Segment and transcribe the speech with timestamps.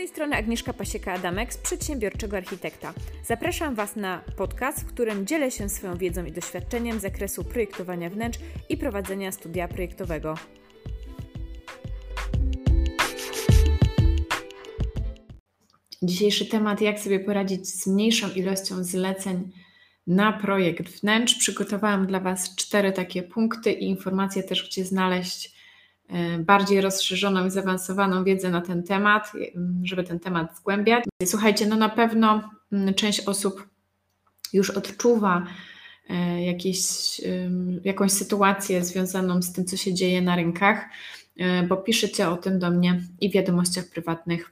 [0.00, 2.94] tej strony Agnieszka Pasieka-Adamek z Przedsiębiorczego Architekta.
[3.24, 8.10] Zapraszam Was na podcast, w którym dzielę się swoją wiedzą i doświadczeniem z zakresu projektowania
[8.10, 10.34] wnętrz i prowadzenia studia projektowego.
[16.02, 19.52] Dzisiejszy temat, jak sobie poradzić z mniejszą ilością zleceń
[20.06, 21.34] na projekt wnętrz.
[21.34, 25.59] Przygotowałam dla Was cztery takie punkty i informacje też, gdzie znaleźć
[26.38, 29.32] bardziej rozszerzoną i zaawansowaną wiedzę na ten temat,
[29.82, 31.04] żeby ten temat zgłębiać.
[31.24, 33.68] Słuchajcie, no na pewno mm, część osób
[34.52, 35.46] już odczuwa
[36.10, 36.80] e, jakieś,
[37.84, 40.84] jakąś sytuację związaną z tym, co się dzieje na rynkach,
[41.68, 44.50] bo piszecie o tym do mnie i w wiadomościach prywatnych,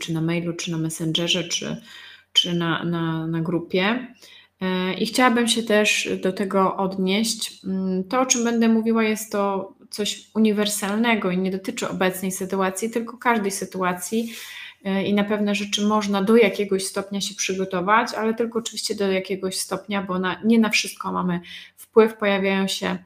[0.00, 1.82] czy na mailu, czy na messengerze, czy,
[2.32, 4.14] czy na, na, na grupie.
[4.98, 7.64] I chciałabym się też do tego odnieść.
[7.64, 12.90] Mm, to, o czym będę mówiła, jest to coś uniwersalnego i nie dotyczy obecnej sytuacji,
[12.90, 14.32] tylko każdej sytuacji.
[14.84, 19.12] E, I na pewne rzeczy można do jakiegoś stopnia się przygotować, ale tylko oczywiście do
[19.12, 21.40] jakiegoś stopnia, bo na, nie na wszystko mamy
[21.76, 22.16] wpływ.
[22.16, 22.98] Pojawiają się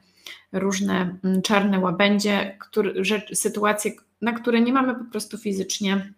[0.51, 3.91] różne mm, czarne łabędzie, który, rzecz, sytuacje,
[4.21, 6.13] na które nie mamy po prostu fizycznie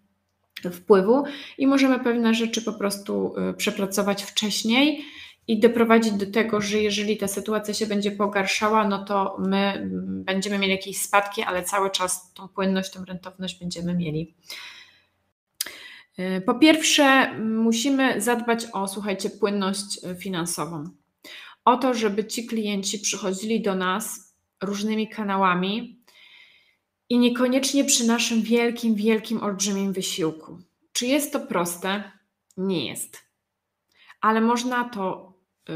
[0.72, 1.24] wpływu
[1.58, 5.04] i możemy pewne rzeczy po prostu e, przepracować wcześniej
[5.48, 9.88] i doprowadzić do tego, że jeżeli ta sytuacja się będzie pogarszała, no to my
[10.24, 14.34] będziemy mieli jakieś spadki, ale cały czas tą płynność, tą rentowność będziemy mieli.
[16.46, 20.84] Po pierwsze, musimy zadbać o, słuchajcie, płynność finansową.
[21.64, 26.02] O to, żeby ci klienci przychodzili do nas różnymi kanałami
[27.08, 30.58] i niekoniecznie przy naszym wielkim, wielkim, olbrzymim wysiłku.
[30.92, 32.12] Czy jest to proste?
[32.56, 33.18] Nie jest.
[34.20, 35.27] Ale można to Y,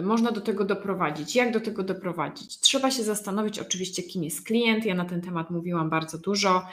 [0.02, 1.36] można do tego doprowadzić.
[1.36, 2.58] Jak do tego doprowadzić?
[2.58, 4.84] Trzeba się zastanowić oczywiście, kim jest klient.
[4.84, 6.66] Ja na ten temat mówiłam bardzo dużo.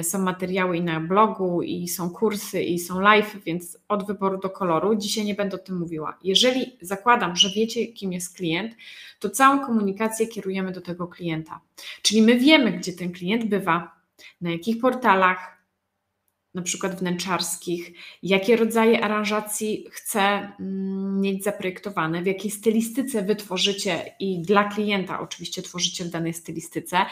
[0.00, 4.38] Y, są materiały i na blogu, i są kursy, i są live, więc od wyboru
[4.40, 4.96] do koloru.
[4.96, 6.18] Dzisiaj nie będę o tym mówiła.
[6.24, 8.72] Jeżeli zakładam, że wiecie, kim jest klient,
[9.20, 11.60] to całą komunikację kierujemy do tego klienta.
[12.02, 13.94] Czyli my wiemy, gdzie ten klient bywa,
[14.40, 15.53] na jakich portalach,
[16.54, 17.92] na przykład wnętrzarskich,
[18.22, 25.20] jakie rodzaje aranżacji chcę mm, mieć zaprojektowane, w jakiej stylistyce wy tworzycie i dla klienta
[25.20, 27.06] oczywiście tworzycie w danej stylistyce,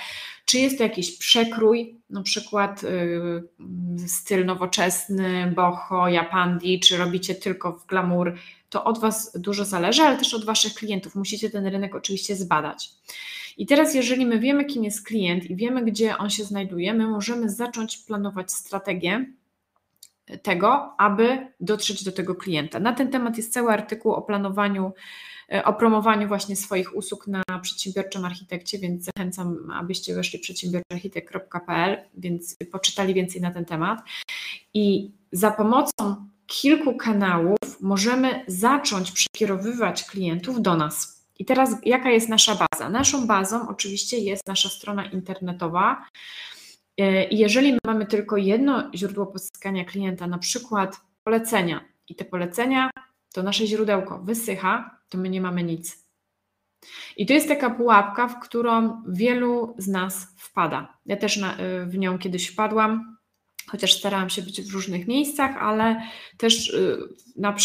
[0.45, 7.73] czy jest to jakiś przekrój, na przykład yy, styl nowoczesny, boho, japandi, czy robicie tylko
[7.73, 8.35] w glamour,
[8.71, 11.15] to od Was dużo zależy, ale też od Waszych klientów.
[11.15, 12.91] Musicie ten rynek oczywiście zbadać.
[13.57, 17.07] I teraz, jeżeli my wiemy, kim jest klient i wiemy, gdzie on się znajduje, my
[17.07, 19.27] możemy zacząć planować strategię
[20.43, 22.81] tego, aby dotrzeć do tego klienta.
[22.81, 24.93] Na ten temat jest cały artykuł o planowaniu,
[25.53, 32.57] e, o promowaniu właśnie swoich usług na przedsiębiorczym architekcie, więc zachęcam, abyście weszli przedsiębiorczyarchitekt.pl, więc
[32.73, 34.01] poczytali więcej na ten temat.
[34.75, 41.12] I za pomocą kilku kanałów możemy zacząć przekierowywać klientów do nas.
[41.39, 42.89] I teraz jaka jest nasza baza?
[42.89, 46.05] Naszą bazą oczywiście jest nasza strona internetowa.
[46.99, 52.25] E, I jeżeli my mamy tylko jedno źródło pozyskania klienta, na przykład polecenia, i te
[52.25, 52.91] polecenia
[53.33, 56.07] to nasze źródełko wysycha, to my nie mamy nic.
[57.17, 60.99] I to jest taka pułapka, w którą wielu z nas wpada.
[61.07, 63.17] Ja też na, e, w nią kiedyś wpadłam,
[63.67, 66.03] chociaż starałam się być w różnych miejscach, ale
[66.37, 66.97] też e,
[67.37, 67.57] na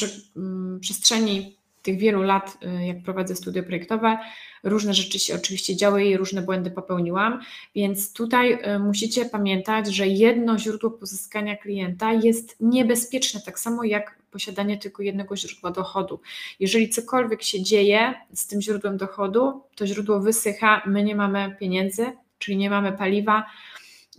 [0.82, 1.57] przestrzeni
[1.88, 4.18] tych wielu lat, y, jak prowadzę studia projektowe,
[4.64, 7.40] różne rzeczy się oczywiście działy i różne błędy popełniłam,
[7.76, 14.20] więc tutaj y, musicie pamiętać, że jedno źródło pozyskania klienta jest niebezpieczne, tak samo jak
[14.32, 16.20] posiadanie tylko jednego źródła dochodu.
[16.60, 22.06] Jeżeli cokolwiek się dzieje z tym źródłem dochodu, to źródło wysycha, my nie mamy pieniędzy,
[22.40, 23.46] czyli nie mamy paliwa,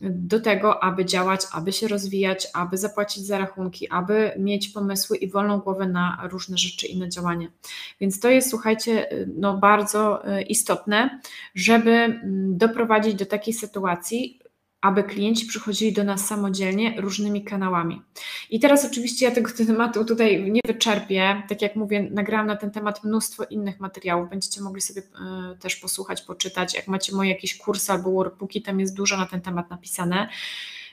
[0.02, 5.30] do tego, aby działać, aby się rozwijać, aby zapłacić za rachunki, aby mieć pomysły i
[5.30, 7.50] wolną głowę na różne rzeczy i na działanie.
[8.00, 11.20] Więc to jest, słuchajcie, no bardzo y, istotne,
[11.54, 14.38] żeby mm, doprowadzić do takiej sytuacji,
[14.80, 18.02] aby klienci przychodzili do nas samodzielnie różnymi kanałami.
[18.50, 21.42] I teraz oczywiście ja tego tematu tutaj nie wyczerpię.
[21.48, 24.30] Tak jak mówię, nagrałam na ten temat mnóstwo innych materiałów.
[24.30, 26.74] Będziecie mogli sobie y, też posłuchać, poczytać.
[26.74, 30.28] Jak macie moje jakieś kursy albo workbooki, tam jest dużo na ten temat napisane.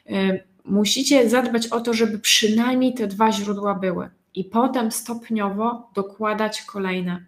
[0.09, 6.61] Y, musicie zadbać o to, żeby przynajmniej te dwa źródła były i potem stopniowo dokładać
[6.61, 7.25] kolejne.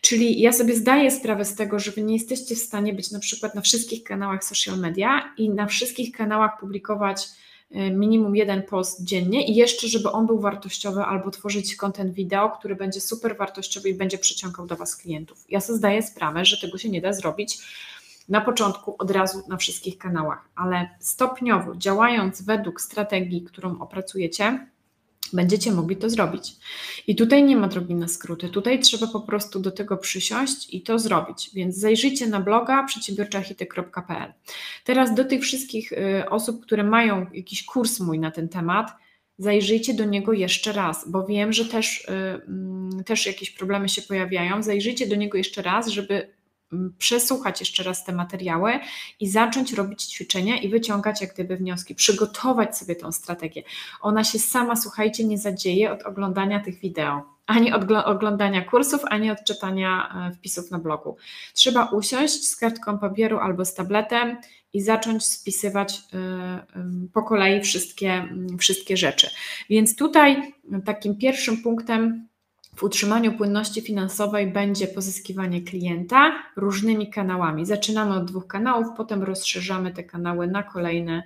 [0.00, 3.18] Czyli ja sobie zdaję sprawę z tego, że wy nie jesteście w stanie być na
[3.18, 7.28] przykład na wszystkich kanałach social media i na wszystkich kanałach publikować
[7.76, 12.50] y, minimum jeden post dziennie i jeszcze, żeby on był wartościowy, albo tworzyć kontent wideo,
[12.50, 15.44] który będzie super wartościowy i będzie przyciągał do Was klientów.
[15.48, 17.58] Ja sobie zdaję sprawę, że tego się nie da zrobić
[18.28, 24.66] na początku od razu na wszystkich kanałach, ale stopniowo działając według strategii, którą opracujecie,
[25.32, 26.56] będziecie mogli to zrobić.
[27.06, 30.82] I tutaj nie ma drogi na skróty, tutaj trzeba po prostu do tego przysiąść i
[30.82, 31.50] to zrobić.
[31.54, 34.32] Więc zajrzyjcie na bloga przedsiębiorczaarchitek.pl.
[34.84, 38.92] Teraz do tych wszystkich y, osób, które mają jakiś kurs mój na ten temat,
[39.38, 44.02] zajrzyjcie do niego jeszcze raz, bo wiem, że też, y, mm, też jakieś problemy się
[44.02, 44.62] pojawiają.
[44.62, 46.37] Zajrzyjcie do niego jeszcze raz, żeby
[46.98, 48.72] przesłuchać jeszcze raz te materiały
[49.20, 53.62] i zacząć robić ćwiczenia i wyciągać jak gdyby wnioski, przygotować sobie tą strategię.
[54.00, 59.30] Ona się sama, słuchajcie, nie zadzieje od oglądania tych wideo, ani od oglądania kursów, ani
[59.30, 61.16] od czytania e, wpisów na blogu.
[61.52, 64.36] Trzeba usiąść z kartką papieru albo z tabletem
[64.72, 66.66] i zacząć spisywać e,
[67.12, 68.28] po kolei wszystkie,
[68.58, 69.30] wszystkie rzeczy.
[69.70, 70.54] Więc tutaj
[70.84, 72.27] takim pierwszym punktem
[72.78, 77.66] w utrzymaniu płynności finansowej będzie pozyskiwanie klienta różnymi kanałami.
[77.66, 81.22] Zaczynamy od dwóch kanałów, potem rozszerzamy te kanały na kolejne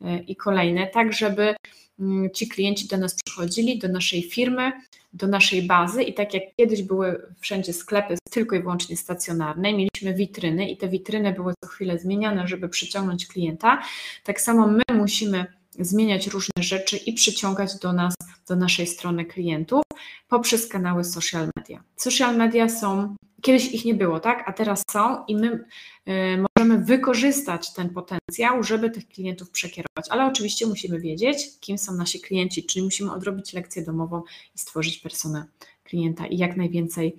[0.00, 1.54] e, i kolejne, tak żeby
[2.00, 4.72] mm, ci klienci do nas przychodzili, do naszej firmy,
[5.12, 10.14] do naszej bazy i tak jak kiedyś były wszędzie sklepy tylko i wyłącznie stacjonarne, mieliśmy
[10.14, 13.82] witryny i te witryny były co chwilę zmieniane, żeby przyciągnąć klienta,
[14.24, 15.46] tak samo my musimy
[15.78, 18.14] zmieniać różne rzeczy i przyciągać do nas,
[18.48, 19.83] do naszej strony klientów
[20.28, 21.82] poprzez kanały social media.
[21.96, 25.64] Social media są, kiedyś ich nie było, tak, a teraz są i my
[26.08, 31.94] y, możemy wykorzystać ten potencjał, żeby tych klientów przekierować, ale oczywiście musimy wiedzieć, kim są
[31.94, 34.22] nasi klienci, czyli musimy odrobić lekcję domową
[34.54, 35.46] i stworzyć personę
[35.84, 37.16] klienta i jak najwięcej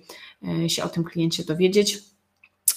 [0.64, 2.16] y, się o tym kliencie dowiedzieć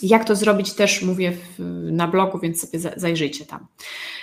[0.02, 1.60] jak to zrobić też mówię w,
[1.92, 3.68] na blogu, więc sobie zajrzyjcie tam.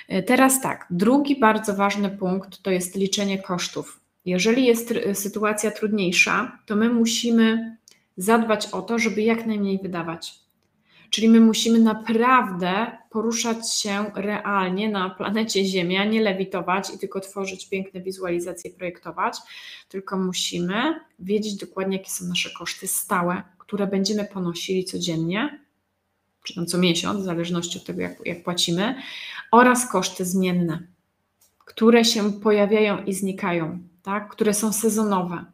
[0.09, 4.01] E, teraz tak, drugi bardzo ważny punkt to jest liczenie kosztów.
[4.27, 7.77] Jeżeli jest sytuacja trudniejsza, to my musimy
[8.17, 10.35] zadbać o to, żeby jak najmniej wydawać.
[11.11, 17.69] Czyli my musimy naprawdę poruszać się realnie na planecie Ziemia, nie lewitować i tylko tworzyć
[17.69, 19.37] piękne wizualizacje, projektować,
[19.89, 25.67] tylko musimy wiedzieć dokładnie, jakie są nasze koszty stałe, które będziemy ponosili codziennie,
[26.45, 28.95] czy tam co miesiąc, w zależności od tego, jak, jak płacimy,
[29.53, 30.87] oraz koszty zmienne,
[31.59, 34.29] które się pojawiają i znikają, tak?
[34.29, 35.45] które są sezonowe.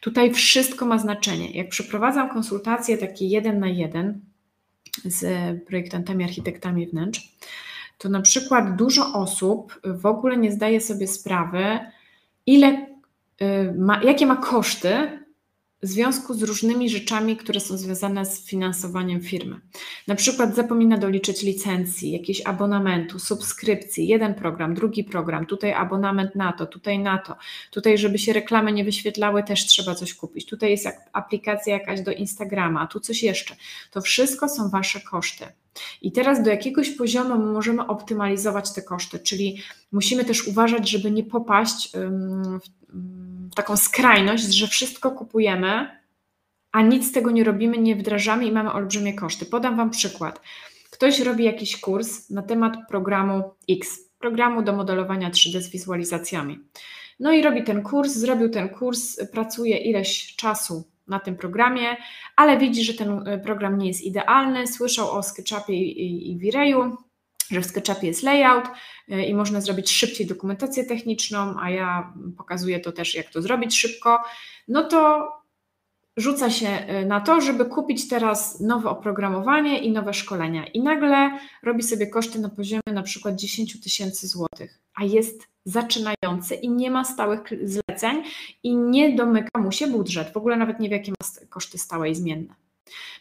[0.00, 1.50] Tutaj wszystko ma znaczenie.
[1.50, 4.20] Jak przeprowadzam konsultacje takie jeden na jeden
[5.04, 5.24] z
[5.66, 7.36] projektantami, architektami wnętrz,
[7.98, 11.78] to na przykład dużo osób w ogóle nie zdaje sobie sprawy,
[12.46, 12.86] ile
[13.42, 15.19] y, ma, jakie ma koszty
[15.82, 19.60] w związku z różnymi rzeczami, które są związane z finansowaniem firmy.
[20.06, 26.52] Na przykład zapomina doliczyć licencji, jakiegoś abonamentu, subskrypcji, jeden program, drugi program, tutaj abonament na
[26.52, 27.36] to, tutaj na to,
[27.70, 30.46] tutaj, żeby się reklamy nie wyświetlały, też trzeba coś kupić.
[30.46, 33.56] Tutaj jest aplikacja jakaś do Instagrama, tu coś jeszcze.
[33.90, 35.44] To wszystko są Wasze koszty.
[36.02, 39.62] I teraz do jakiegoś poziomu my możemy optymalizować te koszty, czyli
[39.92, 41.92] musimy też uważać, żeby nie popaść
[42.92, 43.19] w
[43.54, 46.00] taką skrajność, że wszystko kupujemy,
[46.72, 49.46] a nic z tego nie robimy, nie wdrażamy i mamy olbrzymie koszty.
[49.46, 50.40] Podam Wam przykład.
[50.90, 56.58] Ktoś robi jakiś kurs na temat programu X, programu do modelowania 3D z wizualizacjami.
[57.20, 61.96] No i robi ten kurs, zrobił ten kurs, pracuje ileś czasu na tym programie,
[62.36, 64.66] ale widzi, że ten e, program nie jest idealny.
[64.66, 66.96] Słyszał o SketchUpie i, i Vireju,
[67.50, 68.64] że w SketchUpie jest layout
[69.08, 73.78] e, i można zrobić szybciej dokumentację techniczną, a ja pokazuję to też, jak to zrobić
[73.78, 74.18] szybko,
[74.68, 75.28] no to
[76.16, 80.66] rzuca się e, na to, żeby kupić teraz nowe oprogramowanie i nowe szkolenia.
[80.66, 86.54] I nagle robi sobie koszty na poziomie na przykład 10 tysięcy złotych, a jest zaczynający
[86.54, 88.22] i nie ma stałych zleceń
[88.62, 90.32] i nie domyka mu się budżet.
[90.32, 92.54] W ogóle nawet nie wie, jakie ma koszty stałe i zmienne.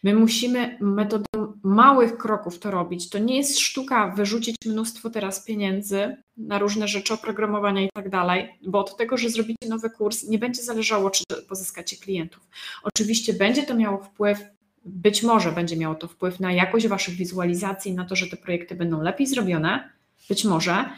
[0.04, 1.26] My musimy metodą
[1.64, 3.10] małych kroków to robić.
[3.10, 8.50] To nie jest sztuka wyrzucić mnóstwo teraz pieniędzy na różne rzeczy oprogramowania i tak dalej,
[8.68, 12.48] bo od tego, że zrobicie nowy kurs, nie będzie zależało, czy pozyskacie klientów.
[12.84, 14.40] Oczywiście będzie to miało wpływ
[14.86, 18.76] być może będzie miało to wpływ na jakość Waszych wizualizacji, na to, że te projekty
[18.76, 19.90] będą lepiej zrobione,
[20.30, 20.90] być może.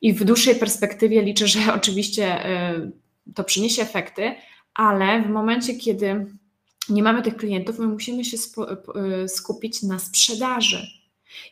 [0.00, 2.92] I w dłuższej perspektywie liczę, że oczywiście y,
[3.34, 4.34] to przyniesie efekty,
[4.74, 6.26] ale w momencie, kiedy
[6.90, 10.86] nie mamy tych klientów, my musimy się y, skupić na sprzedaży.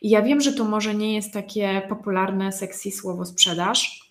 [0.01, 4.01] I ja wiem, że to może nie jest takie popularne, sexy słowo sprzedaż,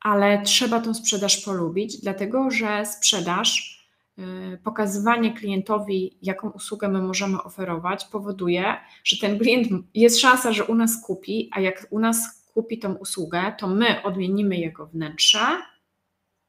[0.00, 3.80] ale trzeba tą sprzedaż polubić, dlatego że sprzedaż,
[4.18, 4.22] y,
[4.64, 10.74] pokazywanie klientowi, jaką usługę my możemy oferować, powoduje, że ten klient jest szansa, że u
[10.74, 15.46] nas kupi, a jak u nas kupi tą usługę, to my odmienimy jego wnętrze,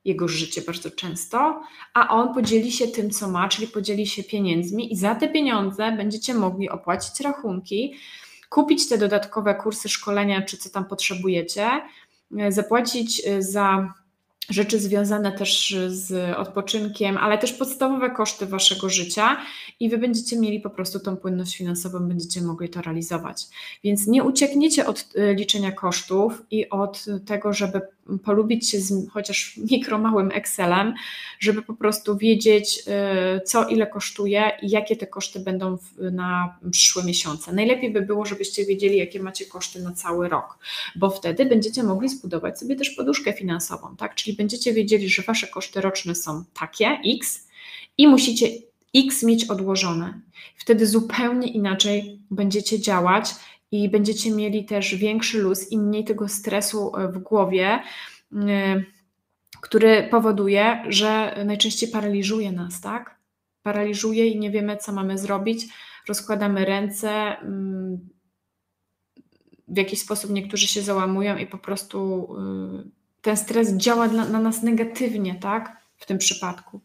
[0.05, 1.61] jego życie bardzo często,
[1.93, 5.91] a on podzieli się tym, co ma, czyli podzieli się pieniędzmi, i za te pieniądze
[5.91, 7.95] będziecie mogli opłacić rachunki,
[8.49, 11.69] kupić te dodatkowe kursy, szkolenia, czy co tam potrzebujecie,
[12.49, 13.93] zapłacić za
[14.49, 19.37] rzeczy związane też z odpoczynkiem, ale też podstawowe koszty waszego życia
[19.79, 23.43] i wy będziecie mieli po prostu tą płynność finansową, będziecie mogli to realizować.
[23.83, 27.81] Więc nie uciekniecie od e, liczenia kosztów i od tego, żeby
[28.23, 30.93] polubić się z chociaż mikromałym Excelem,
[31.39, 35.77] żeby po prostu wiedzieć, e, co ile kosztuje i jakie te koszty będą
[36.11, 37.53] na przyszłe miesiące.
[37.53, 40.57] Najlepiej by było, żebyście wiedzieli, jakie macie koszty na cały rok,
[40.95, 44.15] bo wtedy będziecie mogli zbudować sobie też poduszkę finansową, tak?
[44.15, 47.47] Czyli będziecie wiedzieli, że wasze koszty roczne są takie, X,
[47.97, 48.47] i musicie
[48.95, 50.21] X mieć odłożone.
[50.55, 53.35] Wtedy zupełnie inaczej będziecie działać
[53.83, 57.79] i będziecie mieli też większy luz i mniej tego stresu e, w głowie,
[58.33, 58.83] e,
[59.61, 63.15] który powoduje, że najczęściej paraliżuje nas, tak?
[63.63, 65.65] Paraliżuje i nie wiemy, co mamy zrobić.
[66.07, 68.09] Rozkładamy ręce, mm,
[69.67, 72.27] w jakiś sposób niektórzy się załamują i po prostu
[72.85, 72.89] y,
[73.21, 75.77] ten stres działa na nas negatywnie, tak?
[75.97, 76.81] W tym przypadku.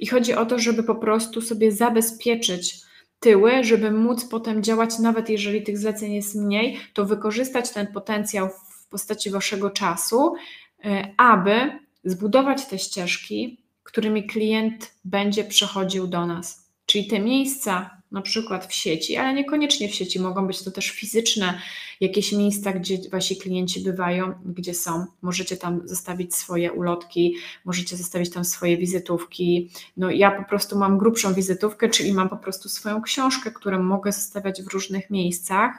[0.00, 2.80] I chodzi o to, żeby po prostu sobie zabezpieczyć
[3.22, 8.48] tyły, żeby móc potem działać, nawet jeżeli tych zleceń jest mniej, to wykorzystać ten potencjał
[8.48, 16.70] w postaci waszego czasu, y, aby zbudować te ścieżki, którymi klient będzie przechodził do nas.
[16.86, 20.90] Czyli te miejsca, na przykład w sieci, ale niekoniecznie w sieci, mogą być to też
[20.90, 21.58] fizyczne
[22.00, 25.06] jakieś miejsca, gdzie wasi klienci bywają, gdzie są.
[25.22, 29.70] Możecie tam zostawić swoje ulotki, możecie zostawić tam swoje wizytówki.
[29.96, 34.12] No ja po prostu mam grubszą wizytówkę, czyli mam po prostu swoją książkę, którą mogę
[34.12, 35.72] zostawiać w różnych miejscach.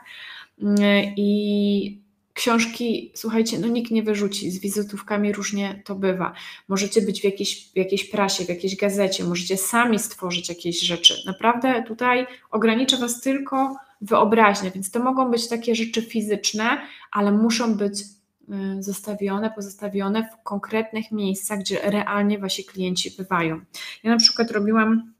[1.17, 2.02] I
[2.33, 6.33] książki, słuchajcie, no nikt nie wyrzuci, z wizytówkami różnie to bywa.
[6.67, 11.23] Możecie być w jakiejś, w jakiejś prasie, w jakiejś gazecie, możecie sami stworzyć jakieś rzeczy.
[11.25, 17.75] Naprawdę tutaj ogranicza Was tylko wyobraźnia, więc to mogą być takie rzeczy fizyczne, ale muszą
[17.75, 23.59] być y, zostawione, pozostawione w konkretnych miejscach, gdzie realnie Wasi klienci bywają.
[24.03, 25.13] Ja na przykład robiłam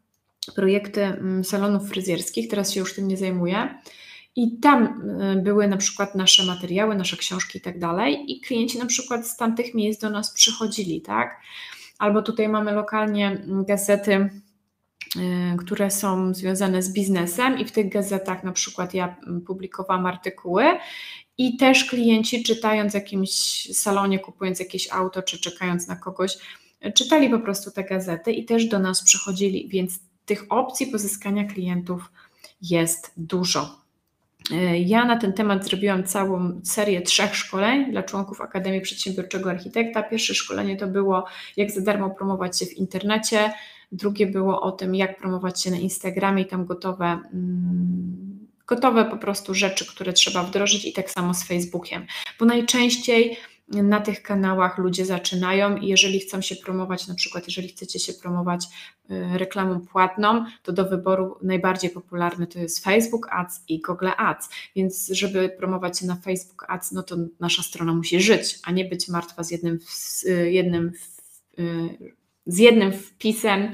[0.56, 3.80] projekty mm, salonów fryzjerskich, teraz się już tym nie zajmuję,
[4.36, 8.80] i tam y, były na przykład nasze materiały, nasze książki i tak dalej, i klienci
[8.80, 11.42] na przykład z tamtych miejsc do nas przychodzili, tak?
[12.00, 14.30] Albo tutaj mamy lokalnie mm, gazety,
[15.16, 20.06] y, które są związane z biznesem, i w tych gazetach na przykład ja mm, publikowałam
[20.06, 20.66] artykuły.
[21.38, 23.32] I też klienci, czytając w jakimś
[23.74, 26.38] salonie, kupując jakieś auto, czy czekając na kogoś,
[26.96, 32.12] czytali po prostu te gazety i też do nas przychodzili, więc tych opcji pozyskania klientów
[32.62, 33.83] jest dużo.
[34.52, 40.04] E, ja na ten temat zrobiłam całą serię trzech szkoleń dla członków Akademii Przedsiębiorczego Architekta.
[40.04, 41.26] Pierwsze szkolenie to było,
[41.58, 43.54] jak za darmo promować się w internecie.
[43.92, 49.18] Drugie było o tym, jak promować się na Instagramie i tam gotowe, mm, gotowe po
[49.18, 52.06] prostu rzeczy, które trzeba wdrożyć, i tak samo z Facebookiem.
[52.40, 57.68] Bo najczęściej na tych kanałach ludzie zaczynają i jeżeli chcą się promować, na przykład jeżeli
[57.68, 58.66] chcecie się promować
[59.12, 64.50] y, reklamą płatną, to do wyboru najbardziej popularny to jest Facebook Ads i Google Ads,
[64.76, 68.86] więc żeby promować się na Facebook Ads, no to nasza strona musi żyć, a nie
[68.86, 70.92] być martwa z jednym, z y, jednym,
[71.60, 72.14] y,
[72.46, 73.74] z jednym wpisem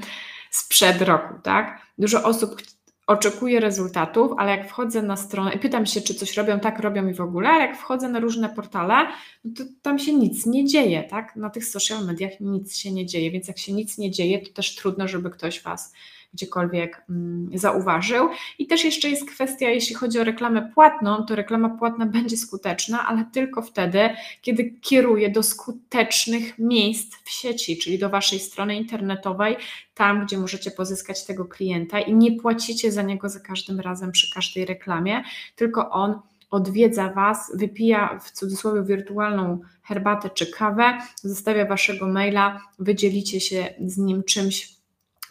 [0.50, 1.80] sprzed roku, tak?
[1.98, 2.62] Dużo osób
[3.10, 7.08] oczekuję rezultatów, ale jak wchodzę na stronę i pytam się, czy coś robią, tak robią
[7.08, 9.06] i w ogóle, ale jak wchodzę na różne portale,
[9.44, 11.36] no to tam się nic nie dzieje, tak?
[11.36, 14.52] Na tych social mediach nic się nie dzieje, więc jak się nic nie dzieje, to
[14.52, 15.92] też trudno, żeby ktoś Was
[16.34, 18.28] gdziekolwiek mm, zauważył.
[18.58, 23.06] I też jeszcze jest kwestia, jeśli chodzi o reklamę płatną, to reklama płatna będzie skuteczna,
[23.06, 24.10] ale tylko wtedy,
[24.42, 29.56] kiedy kieruje do skutecznych miejsc w sieci, czyli do Waszej strony internetowej,
[29.94, 34.34] tam, gdzie możecie pozyskać tego klienta i nie płacicie za niego za każdym razem przy
[34.34, 35.22] każdej reklamie,
[35.56, 36.20] tylko on
[36.50, 43.98] odwiedza Was, wypija w cudzysłowie wirtualną herbatę czy kawę, zostawia Waszego maila, wydzielicie się z
[43.98, 44.79] nim czymś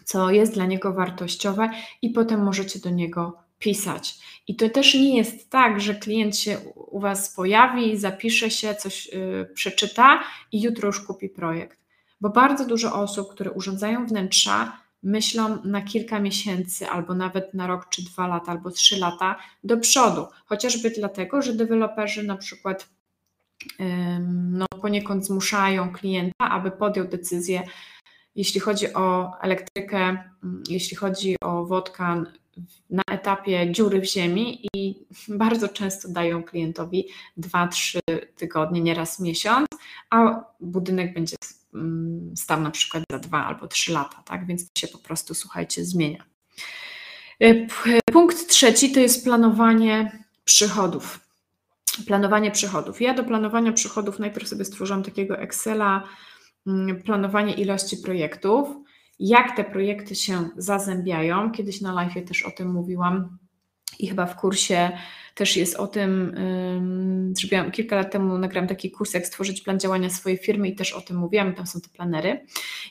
[0.09, 1.69] co jest dla niego wartościowe,
[2.01, 4.19] i potem możecie do niego pisać.
[4.47, 9.07] I to też nie jest tak, że klient się u Was pojawi, zapisze się, coś
[9.07, 11.77] yy, przeczyta i jutro już kupi projekt.
[12.21, 17.89] Bo bardzo dużo osób, które urządzają wnętrza, myślą na kilka miesięcy, albo nawet na rok,
[17.89, 20.27] czy dwa lata, albo trzy lata do przodu.
[20.45, 22.89] Chociażby dlatego, że deweloperzy na przykład
[24.29, 27.63] no, poniekąd zmuszają klienta, aby podjął decyzję
[28.39, 29.97] jeśli chodzi o elektrykę,
[30.43, 32.25] mm, jeśli chodzi o wodkan
[32.89, 35.05] na etapie dziury w ziemi i
[35.43, 37.99] bardzo często dają klientowi 2-3
[38.35, 39.67] tygodnie, nieraz miesiąc,
[40.09, 41.35] a budynek będzie
[41.73, 44.45] mm, stał na przykład za 2 albo 3 lata, tak?
[44.45, 46.23] Więc to się po prostu, słuchajcie, zmienia.
[47.39, 47.67] E,
[48.11, 51.19] punkt trzeci to jest planowanie przychodów.
[52.07, 53.01] Planowanie przychodów.
[53.01, 56.03] Ja do planowania przychodów najpierw sobie stworzyłam takiego Excela,
[57.05, 58.67] planowanie ilości projektów,
[59.19, 61.51] jak te projekty się zazębiają.
[61.51, 63.37] Kiedyś na live też o tym mówiłam
[63.99, 64.91] i chyba w kursie
[65.35, 66.35] też jest o tym,
[67.37, 70.93] zrobiłam kilka lat temu, nagrałam taki kurs, jak stworzyć plan działania swojej firmy i też
[70.93, 72.45] o tym mówiłam, tam są te planery.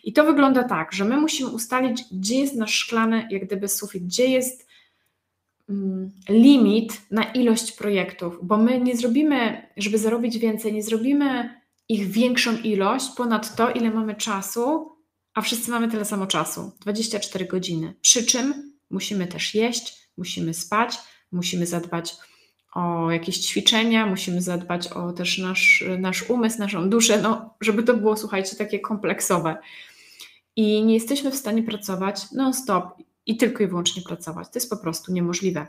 [0.04, 4.04] I to wygląda tak, że my musimy ustalić, gdzie jest nasz szklany, jak gdyby sufit,
[4.04, 4.68] gdzie jest
[6.28, 11.54] limit na ilość projektów, bo my nie zrobimy, żeby zarobić więcej, nie zrobimy
[11.88, 14.92] ich większą ilość ponad to, ile mamy czasu,
[15.35, 17.95] a wszyscy mamy tyle samo czasu 24 godziny.
[18.00, 20.99] Przy czym musimy też jeść, musimy spać,
[21.33, 22.16] musimy zadbać
[22.75, 27.95] o jakieś ćwiczenia, musimy zadbać o też nasz, nasz umysł, naszą duszę, no, żeby to
[27.95, 29.57] było, słuchajcie, takie kompleksowe.
[30.57, 32.85] I nie jesteśmy w stanie pracować non-stop
[33.26, 34.49] i tylko i wyłącznie pracować.
[34.49, 35.66] To jest po prostu niemożliwe.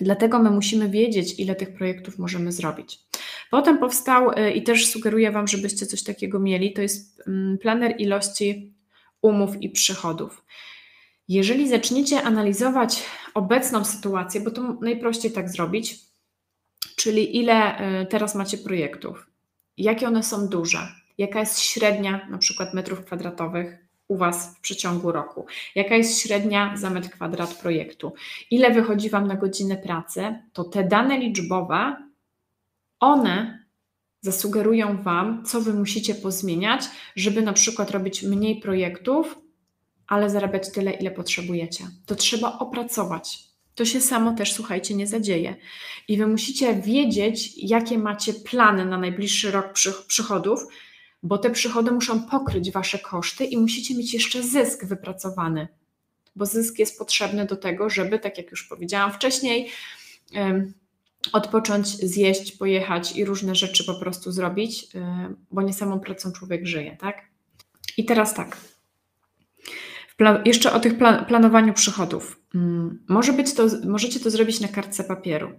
[0.00, 3.07] Dlatego my musimy wiedzieć, ile tych projektów możemy zrobić.
[3.50, 7.94] Potem powstał, y, i też sugeruję Wam, żebyście coś takiego mieli, to jest mm, planer
[7.98, 8.74] ilości
[9.22, 10.44] umów i przychodów.
[11.28, 13.02] Jeżeli zaczniecie analizować
[13.34, 15.98] obecną sytuację, bo to najprościej tak zrobić,
[16.96, 19.26] czyli ile y, teraz macie projektów,
[19.76, 20.88] jakie one są duże,
[21.18, 23.78] jaka jest średnia na przykład metrów kwadratowych
[24.08, 28.12] u Was w przeciągu roku, jaka jest średnia za metr kwadrat projektu,
[28.50, 32.07] ile wychodzi Wam na godzinę pracy, to te dane liczbowe,
[33.00, 33.64] one
[34.20, 36.84] zasugerują Wam, co Wy musicie pozmieniać,
[37.16, 39.38] żeby na przykład robić mniej projektów,
[40.06, 41.84] ale zarabiać tyle, ile potrzebujecie.
[42.06, 43.48] To trzeba opracować.
[43.74, 45.56] To się samo też, słuchajcie, nie zadzieje.
[46.08, 49.74] I wy musicie wiedzieć, jakie macie plany na najbliższy rok
[50.06, 50.60] przychodów,
[51.22, 55.68] bo te przychody muszą pokryć wasze koszty i musicie mieć jeszcze zysk wypracowany,
[56.36, 59.70] bo zysk jest potrzebny do tego, żeby, tak jak już powiedziałam wcześniej,
[61.32, 64.86] odpocząć, zjeść, pojechać i różne rzeczy po prostu zrobić,
[65.50, 67.22] bo nie samą pracą człowiek żyje, tak?
[67.96, 68.56] I teraz tak,
[70.44, 72.40] jeszcze o tych plan planowaniu przychodów.
[72.54, 75.50] Mm, może być to, możecie to zrobić na kartce papieru.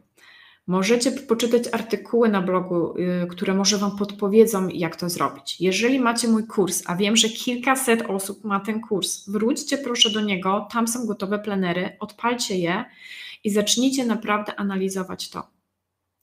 [0.67, 5.61] Możecie poczytać artykuły na blogu, y, które może Wam podpowiedzą, jak to zrobić.
[5.61, 10.21] Jeżeli macie mój kurs, a wiem, że kilkaset osób ma ten kurs, wróćcie proszę do
[10.21, 12.85] niego, tam są gotowe plenery, odpalcie je
[13.43, 15.47] i zacznijcie naprawdę analizować to,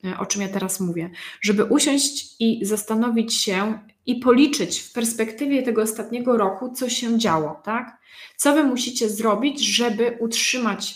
[0.05, 5.63] y, o czym ja teraz mówię, żeby usiąść i zastanowić się i policzyć w perspektywie
[5.63, 7.99] tego ostatniego roku, co się działo, tak?
[8.37, 10.95] Co wy musicie zrobić, żeby utrzymać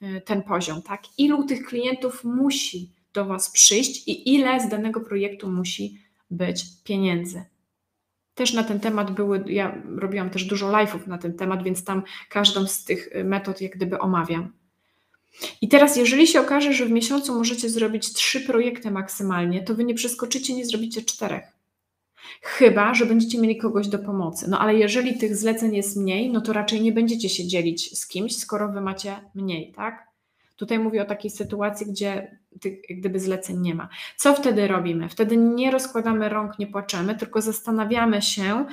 [0.00, 1.02] e, ten poziom, tak?
[1.18, 5.98] Ilu tych klientów musi do was przyjść i ile z danego projektu musi
[6.30, 7.44] być pieniędzy.
[8.34, 12.02] Też na ten temat były, ja robiłam też dużo live'ów na ten temat, więc tam
[12.28, 14.57] każdą z tych e, metod jak gdyby omawiam.
[15.60, 19.84] I teraz, jeżeli się okaże, że w miesiącu możecie zrobić trzy projekty maksymalnie, to wy
[19.84, 21.44] nie przeskoczycie, nie zrobicie czterech.
[22.42, 24.50] Chyba, że będziecie mieli kogoś do pomocy.
[24.50, 28.08] No ale jeżeli tych zleceń jest mniej, no to raczej nie będziecie się dzielić z
[28.08, 30.08] kimś, skoro wy macie mniej, tak?
[30.56, 33.88] Tutaj mówię o takiej sytuacji, gdzie tych gdyby zleceń nie ma.
[34.16, 35.08] Co wtedy robimy?
[35.08, 38.66] Wtedy nie rozkładamy rąk, nie płaczemy, tylko zastanawiamy się,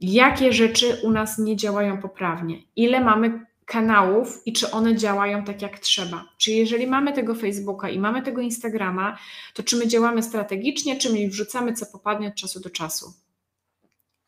[0.00, 5.62] jakie rzeczy u nas nie działają poprawnie, ile mamy kanałów i czy one działają tak
[5.62, 6.24] jak trzeba.
[6.38, 9.18] Czy jeżeli mamy tego Facebooka i mamy tego Instagrama,
[9.54, 13.12] to czy my działamy strategicznie, czy my wrzucamy co popadnie od czasu do czasu.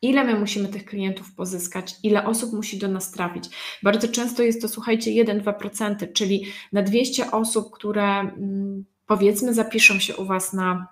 [0.01, 3.45] Ile my musimy tych klientów pozyskać, ile osób musi do nas trafić.
[3.83, 10.15] Bardzo często jest to, słuchajcie, 1-2%, czyli na 200 osób, które mm, powiedzmy zapiszą się
[10.15, 10.87] u Was na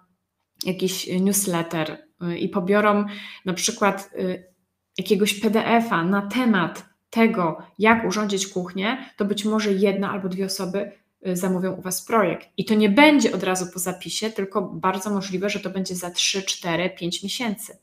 [0.65, 3.05] jakiś newsletter y, i pobiorą
[3.45, 4.53] na przykład y,
[4.97, 10.91] jakiegoś PDF-a na temat tego, jak urządzić kuchnię, to być może jedna albo dwie osoby
[11.27, 12.47] y, zamówią u Was projekt.
[12.57, 16.11] I to nie będzie od razu po zapisie, tylko bardzo możliwe, że to będzie za
[16.11, 17.77] 3, 4, 5 miesięcy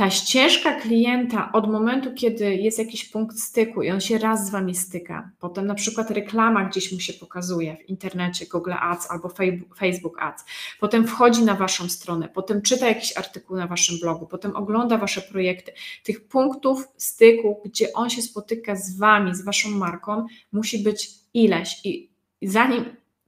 [0.00, 4.50] ta ścieżka klienta od momentu, kiedy jest jakiś punkt styku i on się raz z
[4.50, 9.28] Wami styka, potem na przykład reklama gdzieś mu się pokazuje w internecie, Google Ads albo
[9.78, 10.44] Facebook Ads,
[10.80, 15.22] potem wchodzi na Waszą stronę, potem czyta jakiś artykuł na Waszym blogu, potem ogląda Wasze
[15.22, 15.72] projekty.
[16.02, 21.80] Tych punktów styku, gdzie on się spotyka z Wami, z Waszą marką, musi być ileś
[21.84, 22.10] i
[22.42, 22.84] zanim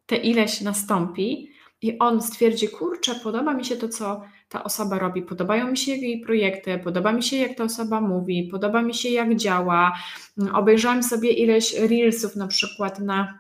[0.07, 5.23] te ileś nastąpi i on stwierdzi, kurczę, podoba mi się to, co ta osoba robi,
[5.23, 9.09] podobają mi się jej projekty, podoba mi się, jak ta osoba mówi, podoba mi się,
[9.09, 9.93] jak działa.
[10.53, 13.38] Obejrzałam sobie ileś reelsów, na przykład na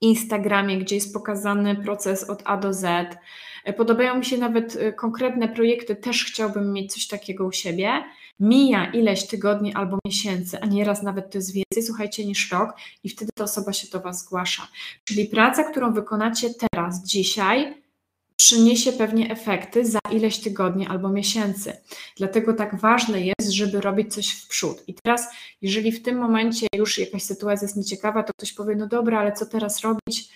[0.00, 3.16] Instagramie, gdzie jest pokazany proces od A do Z.
[3.76, 8.04] Podobają mi się nawet y, konkretne projekty, też chciałbym mieć coś takiego u siebie.
[8.40, 12.70] mija ileś tygodni albo miesięcy, a nieraz nawet to jest więcej, słuchajcie, niż rok,
[13.04, 14.68] i wtedy ta osoba się do Was zgłasza.
[15.04, 17.82] Czyli praca, którą wykonacie teraz, dzisiaj,
[18.40, 21.72] przyniesie pewnie efekty za ileś tygodni albo miesięcy.
[22.16, 24.82] Dlatego tak ważne jest, żeby robić coś w przód.
[24.86, 25.28] I teraz,
[25.62, 29.32] jeżeli w tym momencie już jakaś sytuacja jest nieciekawa, to ktoś powie: No dobra, ale
[29.32, 30.28] co teraz robić?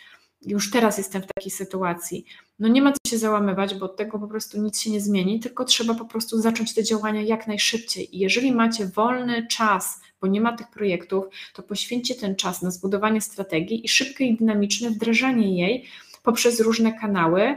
[0.46, 2.24] Już teraz jestem w takiej sytuacji.
[2.58, 5.40] No nie ma co się załamywać, bo od tego po prostu nic się nie zmieni,
[5.40, 8.16] tylko trzeba po prostu zacząć te działania jak najszybciej.
[8.16, 12.70] I jeżeli macie wolny czas, bo nie ma tych projektów, to poświęćcie ten czas na
[12.70, 15.84] zbudowanie strategii i szybkie i dynamiczne wdrażanie jej
[16.22, 17.56] poprzez różne kanały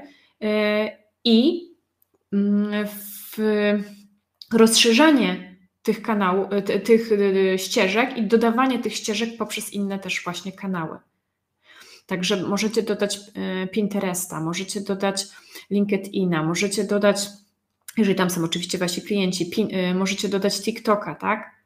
[1.23, 1.67] i
[2.33, 3.37] mm, w
[4.53, 6.47] rozszerzanie tych kanałów,
[6.83, 7.09] tych
[7.57, 10.97] ścieżek i dodawanie tych ścieżek poprzez inne też właśnie kanały.
[12.07, 15.25] Także możecie dodać e, Pinteresta, możecie dodać
[15.69, 17.27] LinkedIna, możecie dodać,
[17.97, 21.56] jeżeli tam są oczywiście wasi klienci, e, możecie dodać TikToka, tak?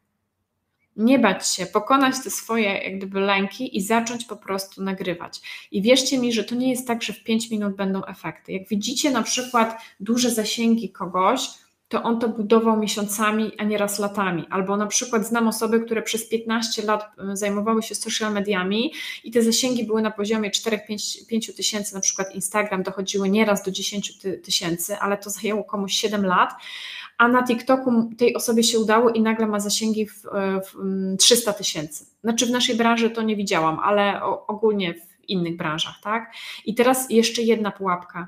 [0.97, 5.41] Nie bać się, pokonać te swoje jak gdyby lęki i zacząć po prostu nagrywać.
[5.71, 8.51] I wierzcie mi, że to nie jest tak, że w 5 minut będą efekty.
[8.51, 11.49] Jak widzicie na przykład duże zasięgi kogoś,
[11.91, 14.45] to on to budował miesiącami, a nieraz latami.
[14.49, 19.41] Albo na przykład znam osoby, które przez 15 lat zajmowały się social mediami i te
[19.43, 25.17] zasięgi były na poziomie 4-5 tysięcy, na przykład Instagram dochodziły nieraz do 10 tysięcy, ale
[25.17, 26.53] to zajęło komuś 7 lat,
[27.17, 30.75] a na TikToku tej osobie się udało i nagle ma zasięgi w, e, w
[31.17, 32.05] 300 tysięcy.
[32.23, 36.33] Znaczy w naszej branży to nie widziałam, ale ogólnie w innych branżach, tak?
[36.65, 38.27] I teraz jeszcze jedna pułapka.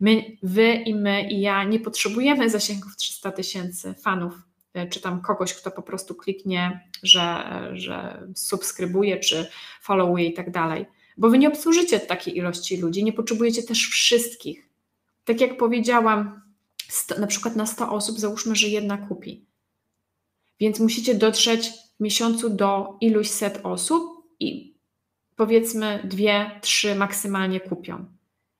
[0.00, 4.34] My, wy i my i ja nie potrzebujemy zasięgów 300 tysięcy fanów,
[4.74, 9.46] e, czy tam kogoś, kto po prostu kliknie, że, że subskrybuje, czy
[9.82, 10.86] followuje i tak dalej.
[11.16, 14.68] Bo wy nie obsłużycie takiej ilości ludzi, nie potrzebujecie też wszystkich.
[15.24, 16.45] Tak jak powiedziałam,
[17.18, 19.46] na przykład na 100 osób załóżmy, że jedna kupi.
[20.60, 24.76] Więc musicie dotrzeć w miesiącu do iluś set osób i
[25.36, 28.04] powiedzmy dwie, trzy maksymalnie kupią.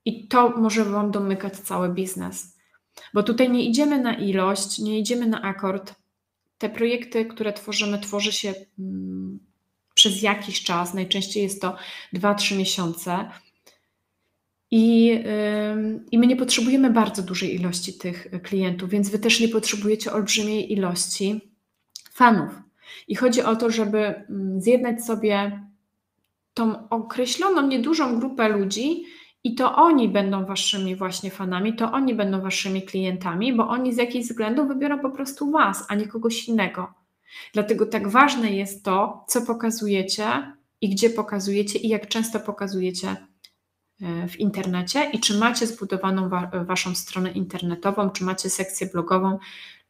[0.05, 2.57] I to może Wam domykać cały biznes.
[3.15, 5.95] Bo tutaj nie idziemy na ilość, nie idziemy na akord.
[6.59, 9.39] Te projekty, które tworzymy, tworzy się mm,
[9.95, 11.77] przez jakiś czas, najczęściej jest to
[12.15, 13.31] 2-3 miesiące
[14.79, 15.23] i,
[16.13, 20.73] I my nie potrzebujemy bardzo dużej ilości tych klientów, więc wy też nie potrzebujecie olbrzymiej
[20.73, 21.41] ilości
[22.13, 22.51] fanów.
[23.09, 25.63] I chodzi o to, żeby mm, zjednać sobie
[26.55, 29.05] tą określoną, niedużą grupę ludzi,
[29.45, 33.97] i to oni będą waszymi właśnie fanami, to oni będą waszymi klientami, bo oni z
[33.97, 36.95] jakichś względów wybiorą po prostu was, a nie kogoś innego.
[37.53, 40.27] Dlatego tak ważne jest to, co pokazujecie
[40.81, 43.17] i gdzie pokazujecie i jak często pokazujecie
[44.29, 49.39] w internecie i czy macie zbudowaną wa waszą stronę internetową, czy macie sekcję blogową,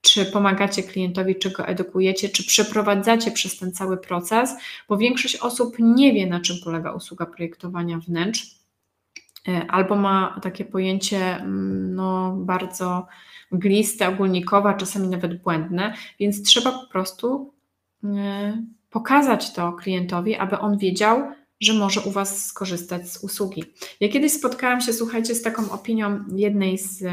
[0.00, 4.54] czy pomagacie klientowi, czy go edukujecie, czy przeprowadzacie przez ten cały proces,
[4.88, 8.56] bo większość osób nie wie, na czym polega usługa projektowania wnętrz,
[9.48, 13.06] e, albo ma takie pojęcie mm, no, bardzo
[13.50, 17.52] mgliste, ogólnikowe, czasami nawet błędne, więc trzeba po prostu
[18.04, 23.64] e, pokazać to klientowi, aby on wiedział, że może u Was skorzystać z usługi.
[24.00, 27.04] Ja kiedyś spotkałam się, słuchajcie, z taką opinią jednej z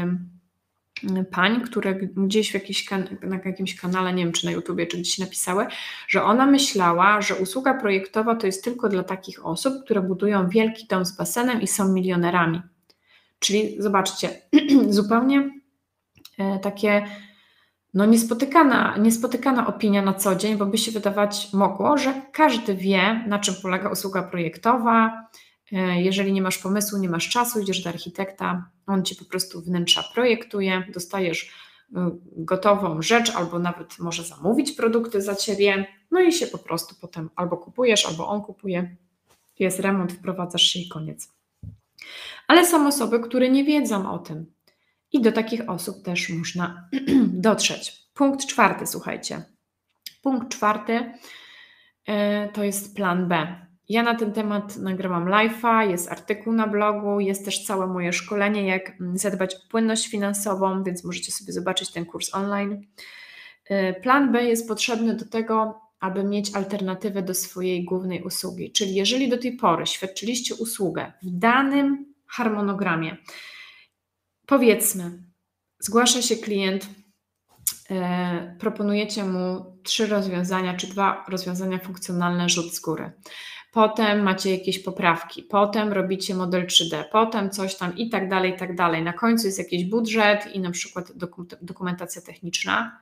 [1.30, 2.90] pań, które gdzieś w jakiś
[3.22, 5.66] na jakimś kanale, nie wiem czy na YouTubie, czy gdzieś napisały,
[6.08, 10.86] że ona myślała, że usługa projektowa to jest tylko dla takich osób, które budują wielki
[10.86, 12.62] dom z basenem i są milionerami.
[13.38, 14.40] Czyli zobaczcie,
[14.88, 15.50] zupełnie
[16.38, 17.06] e, takie
[17.94, 23.24] no niespotykana, niespotykana opinia na co dzień, bo by się wydawać mogło, że każdy wie,
[23.26, 25.28] na czym polega usługa projektowa.
[25.72, 29.60] E, jeżeli nie masz pomysłu, nie masz czasu, idziesz do architekta, on ci po prostu
[29.60, 31.52] wnętrza projektuje, dostajesz
[31.96, 36.94] e, gotową rzecz, albo nawet może zamówić produkty za ciebie, no i się po prostu
[37.00, 38.96] potem albo kupujesz, albo on kupuje,
[39.58, 41.32] jest remont, wprowadzasz się i koniec.
[42.48, 44.53] Ale są osoby, które nie wiedzą o tym,
[45.14, 46.88] i do takich osób też można
[47.48, 48.04] dotrzeć.
[48.14, 49.42] Punkt czwarty, słuchajcie.
[50.22, 51.12] Punkt czwarty
[52.06, 53.56] e, to jest plan B.
[53.88, 58.66] Ja na ten temat nagrywam live'a, jest artykuł na blogu, jest też całe moje szkolenie,
[58.66, 62.86] jak mm, zadbać o płynność finansową, więc możecie sobie zobaczyć ten kurs online.
[63.68, 68.72] E, plan B jest potrzebny do tego, aby mieć alternatywę do swojej głównej usługi.
[68.72, 73.16] Czyli jeżeli do tej pory świadczyliście usługę w danym harmonogramie,
[74.46, 75.10] Powiedzmy,
[75.78, 76.86] zgłasza się klient,
[77.90, 83.12] e, proponujecie mu trzy rozwiązania czy dwa rozwiązania funkcjonalne rzut z góry.
[83.72, 88.56] Potem macie jakieś poprawki, potem robicie model 3D, potem coś tam i tak dalej, i
[88.56, 89.02] tak dalej.
[89.02, 91.12] Na końcu jest jakiś budżet i na przykład
[91.62, 93.00] dokumentacja techniczna.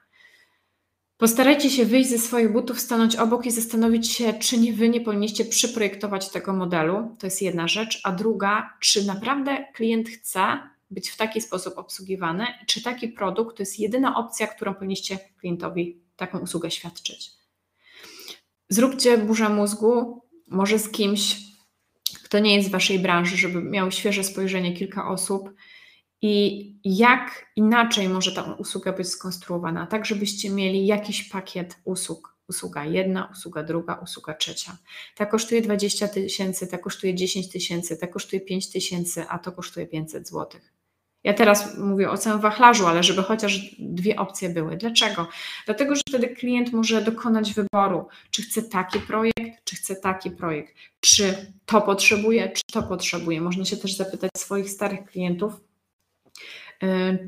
[1.16, 5.00] Postarajcie się wyjść ze swoich butów, stanąć obok i zastanowić się, czy nie wy nie
[5.00, 7.16] powinniście przyprojektować tego modelu.
[7.18, 8.00] To jest jedna rzecz.
[8.04, 10.58] A druga, czy naprawdę klient chce
[10.92, 15.18] być w taki sposób obsługiwany i czy taki produkt to jest jedyna opcja, którą powinniście
[15.40, 17.30] klientowi taką usługę świadczyć.
[18.68, 21.36] Zróbcie burzę mózgu, może z kimś,
[22.24, 25.50] kto nie jest w waszej branży, żeby miał świeże spojrzenie kilka osób
[26.22, 32.32] i jak inaczej może ta usługa być skonstruowana, tak żebyście mieli jakiś pakiet usług.
[32.48, 34.76] Usługa jedna, usługa druga, usługa trzecia.
[35.16, 39.86] Ta kosztuje 20 tysięcy, ta kosztuje 10 tysięcy, ta kosztuje 5 tysięcy, a to kosztuje
[39.86, 40.60] 500 zł.
[41.24, 44.76] Ja teraz mówię o całym wachlarzu, ale żeby chociaż dwie opcje były.
[44.76, 45.28] Dlaczego?
[45.66, 50.74] Dlatego, że wtedy klient może dokonać wyboru, czy chce taki projekt, czy chce taki projekt,
[51.00, 53.40] czy to potrzebuje, czy to potrzebuje.
[53.40, 55.52] Można się też zapytać swoich starych klientów,
[56.82, 57.18] Y,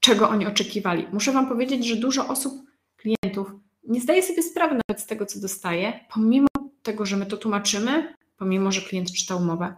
[0.00, 1.06] czego oni oczekiwali.
[1.12, 2.52] Muszę Wam powiedzieć, że dużo osób,
[2.96, 3.52] klientów,
[3.84, 6.48] nie zdaje sobie sprawy nawet z tego, co dostaje, pomimo
[6.82, 9.74] tego, że my to tłumaczymy, pomimo, że klient czytał umowę.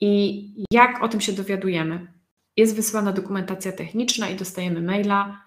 [0.00, 2.12] I jak o tym się dowiadujemy?
[2.56, 5.42] Jest wysłana dokumentacja techniczna i dostajemy maila.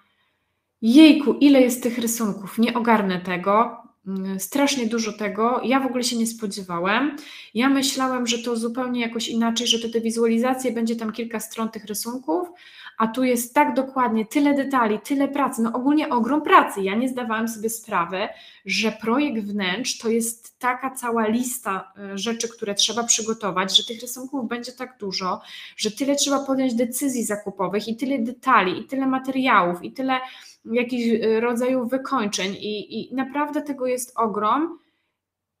[0.82, 2.58] Jejku, ile jest tych rysunków?
[2.58, 3.76] Nie ogarnę tego.
[4.06, 5.60] Mm, strasznie dużo tego.
[5.64, 7.16] Ja w ogóle się nie spodziewałem.
[7.54, 11.68] Ja myślałem, że to zupełnie jakoś inaczej, że to te wizualizacje będzie tam kilka stron
[11.68, 12.45] tych rysunków,
[12.98, 16.82] a tu jest tak dokładnie, tyle detali, tyle pracy, no ogólnie ogrom pracy.
[16.82, 18.28] Ja nie zdawałam sobie sprawy,
[18.64, 24.00] że projekt wnętrz to jest taka cała lista e, rzeczy, które trzeba przygotować, że tych
[24.00, 25.40] rysunków będzie tak dużo,
[25.76, 30.20] że tyle trzeba podjąć decyzji zakupowych i tyle detali, i tyle materiałów, i tyle
[30.64, 34.78] jakichś e, rodzajów wykończeń i, i naprawdę tego jest ogrom.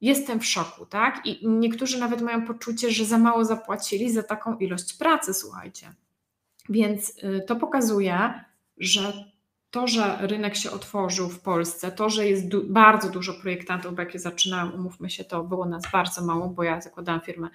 [0.00, 1.26] Jestem w szoku, tak?
[1.26, 5.94] I niektórzy nawet mają poczucie, że za mało zapłacili za taką ilość pracy, słuchajcie.
[6.68, 8.18] Więc y, to pokazuje,
[8.78, 9.12] że
[9.70, 14.02] to, że rynek się otworzył w Polsce, to, że jest du bardzo dużo projektantów, bo
[14.02, 17.48] jak ja zaczynałam, umówmy się, to było nas bardzo mało, bo ja zakładałam firmę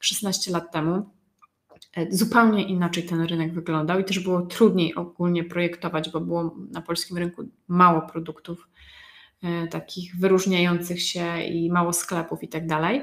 [0.00, 1.10] 16 lat temu.
[1.96, 6.82] E, zupełnie inaczej ten rynek wyglądał i też było trudniej ogólnie projektować, bo było na
[6.82, 8.68] polskim rynku mało produktów
[9.42, 13.02] e, takich wyróżniających się i mało sklepów i tak dalej.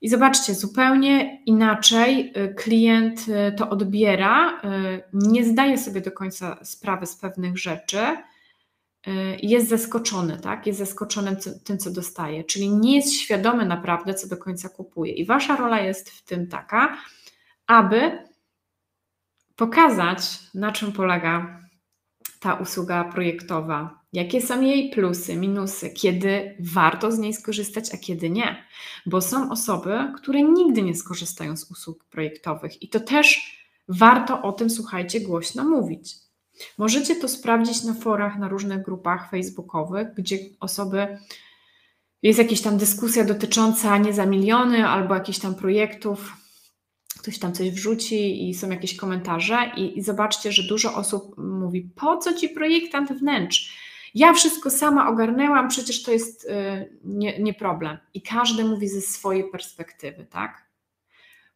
[0.00, 6.64] I zobaczcie, zupełnie inaczej y, klient y, to odbiera, y, nie zdaje sobie do końca
[6.64, 7.98] sprawy z pewnych rzeczy,
[9.42, 10.66] jest zaskoczony, tak?
[10.66, 15.12] Jest zaskoczony tym, co dostaje, czyli nie jest świadomy naprawdę, co do końca kupuje.
[15.12, 16.98] I wasza rola jest w tym taka,
[17.66, 18.18] aby
[19.56, 21.60] pokazać, na czym polega
[22.40, 28.30] ta usługa projektowa, jakie są jej plusy, minusy, kiedy warto z niej skorzystać, a kiedy
[28.30, 28.64] nie.
[29.06, 33.56] Bo są osoby, które nigdy nie skorzystają z usług projektowych i to też
[33.88, 36.14] warto o tym, słuchajcie, głośno mówić.
[36.78, 41.18] Możecie to sprawdzić na forach, na różnych grupach facebookowych, gdzie osoby,
[42.22, 46.32] jest jakaś tam dyskusja dotycząca nie za miliony albo jakichś tam projektów,
[47.26, 51.90] ktoś tam coś wrzuci i są jakieś komentarze i, i zobaczcie, że dużo osób mówi,
[51.96, 53.72] po co ci projektant wnętrz?
[54.14, 56.48] Ja wszystko sama ogarnęłam, przecież to jest y,
[57.04, 57.98] nie, nie problem.
[58.14, 60.66] I każdy mówi ze swojej perspektywy, tak?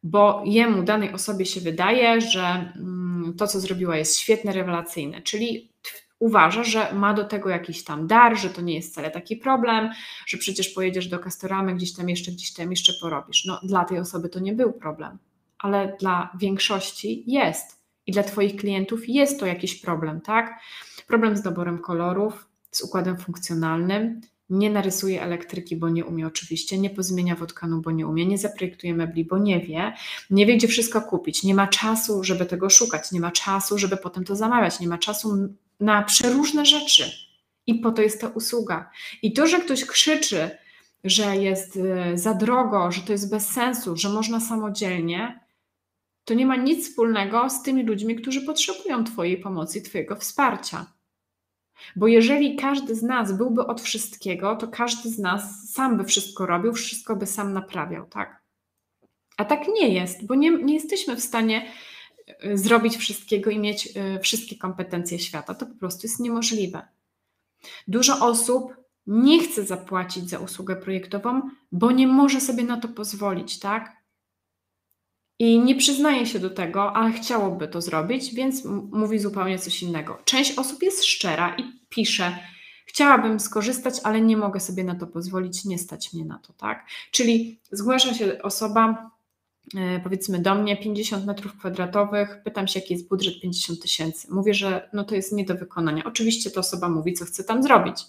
[0.03, 5.73] Bo jemu, danej osobie się wydaje, że mm, to, co zrobiła, jest świetne, rewelacyjne, czyli
[6.19, 9.91] uważa, że ma do tego jakiś tam dar, że to nie jest wcale taki problem,
[10.27, 13.45] że przecież pojedziesz do Castoramy, gdzieś tam jeszcze, gdzieś tam jeszcze porobisz.
[13.45, 15.19] No, dla tej osoby to nie był problem
[15.61, 17.81] ale dla większości jest.
[18.07, 20.61] I dla Twoich klientów jest to jakiś problem, tak?
[21.07, 24.21] Problem z doborem kolorów, z układem funkcjonalnym.
[24.51, 28.95] Nie narysuje elektryki, bo nie umie oczywiście, nie pozmienia wodkanu, bo nie umie, nie zaprojektuje
[28.95, 29.93] mebli, bo nie wie,
[30.31, 33.97] nie wie, gdzie wszystko kupić, nie ma czasu, żeby tego szukać, nie ma czasu, żeby
[33.97, 35.49] potem to zamawiać, nie ma czasu
[35.81, 37.11] na przeróżne rzeczy.
[37.67, 38.91] I po to jest ta usługa.
[39.23, 40.51] I to, że ktoś krzyczy,
[41.05, 45.40] że jest y, za drogo, że to jest bez sensu, że można samodzielnie,
[46.31, 50.87] to nie ma nic wspólnego z tymi ludźmi, którzy potrzebują Twojej pomocy Twojego wsparcia.
[51.97, 56.47] Bo jeżeli każdy z nas byłby od wszystkiego, to każdy z nas sam by wszystko
[56.47, 58.43] robił, wszystko by sam naprawiał, tak?
[59.37, 61.67] A tak nie jest, bo nie, nie jesteśmy w stanie
[62.45, 65.55] y, zrobić wszystkiego i mieć y, wszystkie kompetencje świata.
[65.55, 66.89] To po prostu jest niemożliwe.
[67.89, 68.75] Dużo osób
[69.07, 74.00] nie chce zapłacić za usługę projektową, bo nie może sobie na to pozwolić, tak?
[75.41, 80.19] I nie przyznaje się do tego, ale chciałoby to zrobić, więc mówi zupełnie coś innego.
[80.25, 82.39] Część osób jest szczera i pisze:
[82.87, 86.87] Chciałabym skorzystać, ale nie mogę sobie na to pozwolić, nie stać mnie na to, tak?
[87.11, 89.11] Czyli zgłasza się osoba
[89.77, 94.29] e, powiedzmy do mnie 50 metrów kwadratowych, pytam się, jaki jest budżet 50 tysięcy.
[94.31, 96.05] Mówię, że no to jest nie do wykonania.
[96.05, 98.03] Oczywiście ta osoba mówi, co chce tam zrobić.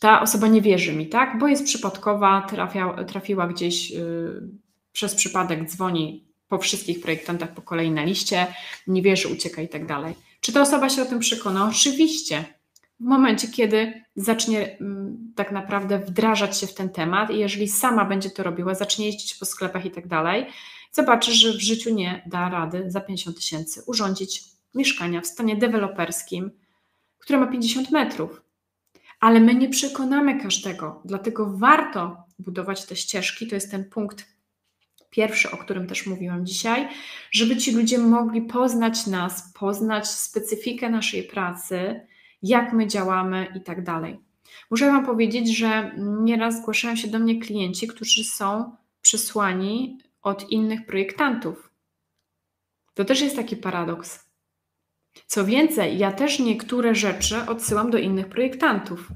[0.00, 1.38] Ta osoba nie wierzy mi, tak?
[1.38, 4.63] Bo jest przypadkowa, trafia, trafiła gdzieś yy,
[4.94, 8.46] przez przypadek, dzwoni po wszystkich projektantach po kolei na liście,
[8.86, 10.14] nie wierzy, ucieka i tak dalej.
[10.40, 11.68] Czy ta osoba się o tym przekona?
[11.68, 12.44] Oczywiście.
[13.00, 18.04] W momencie, kiedy zacznie mm, tak naprawdę wdrażać się w ten temat i jeżeli sama
[18.04, 20.46] będzie to robiła, zacznie jeździć po sklepach i tak dalej,
[20.92, 26.50] zobaczy, że w życiu nie da rady za 50 tysięcy urządzić mieszkania w stanie deweloperskim,
[27.18, 28.42] które ma 50 metrów.
[29.20, 33.46] Ale my nie przekonamy każdego, dlatego warto budować te ścieżki.
[33.46, 34.33] To jest ten punkt
[35.14, 36.88] pierwszy, o którym też mówiłam dzisiaj,
[37.30, 42.00] żeby ci ludzie mogli poznać nas, poznać specyfikę naszej pracy,
[42.42, 44.20] jak my działamy i tak dalej.
[44.70, 50.86] Muszę Wam powiedzieć, że nieraz zgłaszają się do mnie klienci, którzy są przesłani od innych
[50.86, 51.70] projektantów.
[52.94, 54.24] To też jest taki paradoks.
[55.26, 59.08] Co więcej, ja też niektóre rzeczy odsyłam do innych projektantów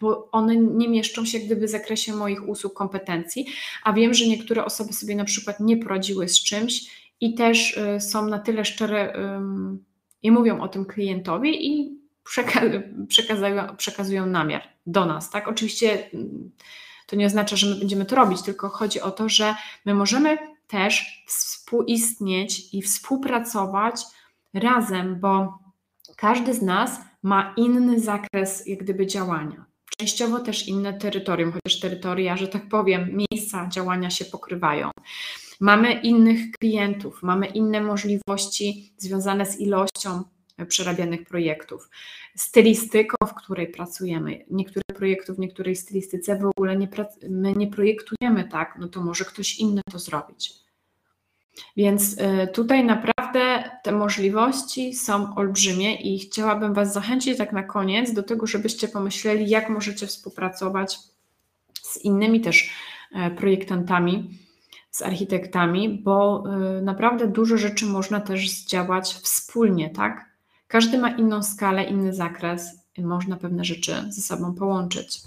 [0.00, 3.46] bo one nie mieszczą się gdyby w zakresie moich usług, kompetencji,
[3.82, 8.00] a wiem, że niektóre osoby sobie na przykład nie poradziły z czymś i też y,
[8.00, 9.14] są na tyle szczere
[10.22, 11.98] i mówią o tym klientowi i
[13.08, 15.30] przekazują, przekazują namiar do nas.
[15.30, 15.48] Tak?
[15.48, 16.10] Oczywiście
[17.06, 20.38] to nie oznacza, że my będziemy to robić, tylko chodzi o to, że my możemy
[20.66, 24.02] też współistnieć i współpracować
[24.54, 25.58] razem, bo
[26.16, 29.71] każdy z nas ma inny zakres jak gdyby działania
[30.02, 34.90] częściowo też inne terytorium, chociaż terytoria, że tak powiem, miejsca działania się pokrywają.
[35.60, 40.24] Mamy innych klientów, mamy inne możliwości związane z ilością
[40.68, 41.90] przerabianych projektów,
[42.36, 44.44] stylistyką, w której pracujemy.
[44.50, 46.88] Niektóre projekty w niektórej stylistyce w ogóle nie,
[47.30, 50.61] my nie projektujemy tak, no to może ktoś inny to zrobić.
[51.76, 58.12] Więc y, tutaj naprawdę te możliwości są olbrzymie i chciałabym Was zachęcić tak na koniec
[58.12, 60.98] do tego, żebyście pomyśleli, jak możecie współpracować
[61.82, 62.70] z innymi też
[63.14, 64.38] e, projektantami,
[64.90, 66.44] z architektami, bo
[66.78, 70.32] y, naprawdę dużo rzeczy można też zdziałać wspólnie, tak?
[70.68, 75.20] Każdy ma inną skalę, inny zakres, można pewne rzeczy ze sobą połączyć.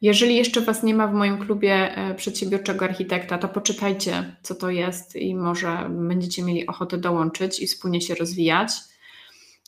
[0.00, 4.70] Jeżeli jeszcze Was nie ma w moim klubie e, przedsiębiorczego architekta, to poczytajcie, co to
[4.70, 8.70] jest i może będziecie mieli ochotę dołączyć i wspólnie się rozwijać.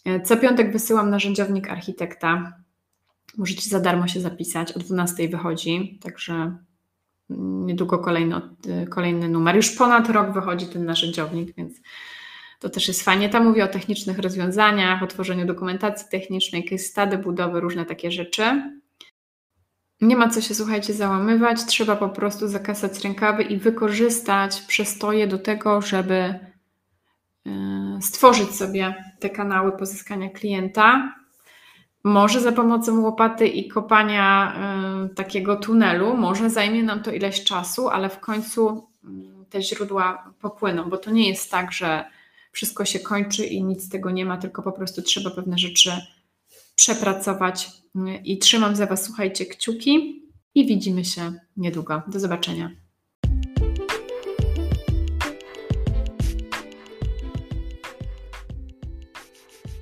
[0.04, 2.52] E, co piątek wysyłam narzędziownik architekta.
[3.38, 4.72] Możecie za darmo się zapisać.
[4.72, 6.56] O 12 wychodzi, także
[7.38, 8.36] niedługo kolejny,
[8.68, 9.56] e, kolejny numer.
[9.56, 11.80] Już ponad rok wychodzi ten narzędziownik, więc
[12.58, 13.28] to też jest fajnie.
[13.28, 18.62] Tam mówię o technicznych rozwiązaniach, o tworzeniu dokumentacji technicznej, case study, budowy, różne takie rzeczy.
[20.00, 25.38] Nie ma co się, słuchajcie, załamywać, trzeba po prostu zakasać rękawy i wykorzystać przestoje do
[25.38, 26.38] tego, żeby e,
[28.00, 31.14] stworzyć sobie te kanały pozyskania klienta.
[32.04, 34.54] Może za pomocą łopaty i kopania
[35.04, 39.08] y, takiego tunelu, może zajmie nam to ileś czasu, ale w końcu y,
[39.50, 42.04] te źródła popłyną, bo to nie jest tak, że
[42.52, 45.92] wszystko się kończy i nic z tego nie ma, tylko po prostu trzeba pewne rzeczy
[46.80, 47.70] przepracować
[48.24, 50.22] i trzymam za Was, słuchajcie, kciuki
[50.54, 52.02] i widzimy się niedługo.
[52.08, 52.70] Do zobaczenia.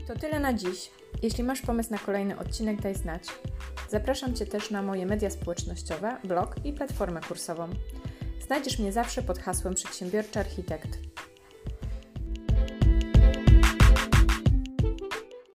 [0.07, 0.91] To tyle na dziś.
[1.23, 3.23] Jeśli masz pomysł na kolejny odcinek, daj znać.
[3.89, 7.69] Zapraszam Cię też na moje media społecznościowe, blog i platformę kursową.
[8.47, 10.99] Znajdziesz mnie zawsze pod hasłem Przedsiębiorczy Architekt.